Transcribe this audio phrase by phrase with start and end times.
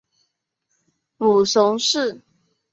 [1.17, 2.23] 母熊氏。